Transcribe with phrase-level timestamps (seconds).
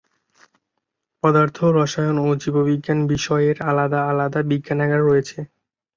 [1.23, 5.37] পদার্থ, রসায়ন ও জীববিজ্ঞান বিষয়ের আলাদা আলাদা বিজ্ঞানাগার রয়েছে।